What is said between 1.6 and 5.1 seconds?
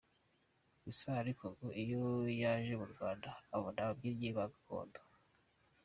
iyo yaje mu Rwanda abona ababyinnyi ba gakondo.